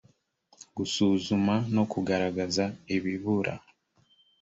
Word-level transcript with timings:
gusuzuma 0.75 1.55
no 1.75 1.83
kugaragaza 1.91 2.63
ibibura 2.95 3.53